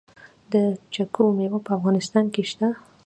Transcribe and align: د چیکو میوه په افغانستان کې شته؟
د 0.53 0.53
چیکو 0.93 1.23
میوه 1.37 1.59
په 1.65 1.71
افغانستان 1.77 2.25
کې 2.33 2.43
شته؟ 2.49 2.67